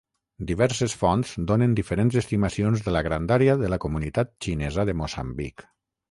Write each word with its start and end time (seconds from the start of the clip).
Diverses 0.51 0.93
fonts 1.01 1.33
donen 1.51 1.75
diferents 1.79 2.17
estimacions 2.21 2.81
de 2.87 2.93
la 2.95 3.03
grandària 3.07 3.57
de 3.63 3.69
la 3.73 3.79
comunitat 3.83 4.31
xinesa 4.47 4.87
de 4.91 4.97
Moçambic. 5.03 5.67